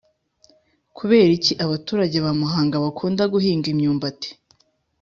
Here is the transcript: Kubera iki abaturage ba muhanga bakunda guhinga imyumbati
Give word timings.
Kubera 0.97 1.29
iki 1.37 1.53
abaturage 1.65 2.17
ba 2.25 2.31
muhanga 2.39 2.75
bakunda 2.83 3.23
guhinga 3.33 3.67
imyumbati 3.73 4.29